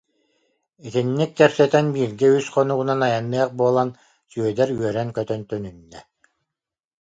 Итинник 0.87 1.31
кэпсэтэн 1.37 1.85
бииргэ 1.93 2.27
үс 2.37 2.47
хонугунан 2.53 2.99
айанныах 3.07 3.49
буолан 3.59 3.89
Сүөдэр 4.31 4.69
үөрэн-көтөн 4.77 5.41
төнүннэ 5.49 5.99